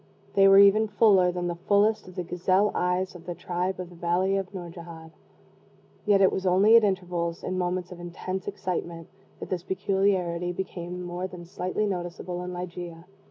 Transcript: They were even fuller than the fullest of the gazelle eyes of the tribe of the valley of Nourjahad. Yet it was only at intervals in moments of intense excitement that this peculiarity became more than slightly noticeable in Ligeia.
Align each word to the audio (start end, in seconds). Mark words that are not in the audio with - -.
They 0.33 0.47
were 0.47 0.57
even 0.57 0.87
fuller 0.87 1.31
than 1.31 1.45
the 1.45 1.53
fullest 1.67 2.07
of 2.07 2.15
the 2.15 2.23
gazelle 2.23 2.71
eyes 2.73 3.13
of 3.13 3.27
the 3.27 3.35
tribe 3.35 3.79
of 3.79 3.91
the 3.91 3.95
valley 3.95 4.35
of 4.35 4.51
Nourjahad. 4.51 5.11
Yet 6.07 6.21
it 6.21 6.31
was 6.31 6.43
only 6.47 6.75
at 6.75 6.83
intervals 6.83 7.43
in 7.43 7.55
moments 7.55 7.91
of 7.91 7.99
intense 7.99 8.47
excitement 8.47 9.09
that 9.39 9.49
this 9.51 9.61
peculiarity 9.61 10.53
became 10.53 11.03
more 11.03 11.27
than 11.27 11.45
slightly 11.45 11.85
noticeable 11.85 12.41
in 12.43 12.51
Ligeia. 12.51 13.05